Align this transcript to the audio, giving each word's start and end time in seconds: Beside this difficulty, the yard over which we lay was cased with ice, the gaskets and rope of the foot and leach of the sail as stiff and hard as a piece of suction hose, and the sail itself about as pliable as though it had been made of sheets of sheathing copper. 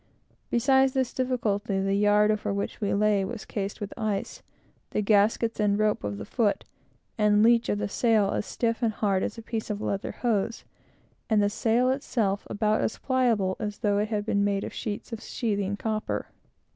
Beside 0.49 0.89
this 0.93 1.13
difficulty, 1.13 1.79
the 1.79 1.93
yard 1.93 2.31
over 2.31 2.51
which 2.51 2.81
we 2.81 2.91
lay 2.91 3.23
was 3.23 3.45
cased 3.45 3.79
with 3.79 3.93
ice, 3.95 4.41
the 4.89 5.01
gaskets 5.03 5.59
and 5.59 5.77
rope 5.77 6.03
of 6.03 6.17
the 6.17 6.25
foot 6.25 6.63
and 7.19 7.43
leach 7.43 7.69
of 7.69 7.77
the 7.77 7.87
sail 7.87 8.31
as 8.31 8.43
stiff 8.47 8.81
and 8.81 8.93
hard 8.93 9.21
as 9.21 9.37
a 9.37 9.43
piece 9.43 9.69
of 9.69 9.77
suction 9.77 10.11
hose, 10.21 10.63
and 11.29 11.39
the 11.39 11.51
sail 11.51 11.91
itself 11.91 12.47
about 12.49 12.81
as 12.81 12.97
pliable 12.97 13.55
as 13.59 13.77
though 13.77 13.99
it 13.99 14.07
had 14.09 14.25
been 14.25 14.43
made 14.43 14.63
of 14.63 14.73
sheets 14.73 15.13
of 15.13 15.21
sheathing 15.21 15.77
copper. 15.77 16.25